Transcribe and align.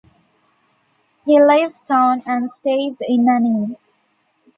He 1.25 1.39
leaves 1.39 1.83
town 1.83 2.23
and 2.25 2.49
stays 2.49 3.03
in 3.07 3.29
an 3.29 3.45
inn. 3.45 3.77